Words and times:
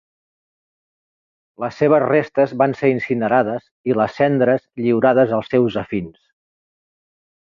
Les 1.63 1.75
seves 1.81 2.01
restes 2.05 2.55
van 2.61 2.73
ser 2.79 2.89
incinerades, 2.93 3.67
i 3.91 3.97
les 4.01 4.17
cendres 4.21 4.65
lliurades 4.85 5.35
als 5.41 5.53
seus 5.57 5.77
afins. 5.83 6.19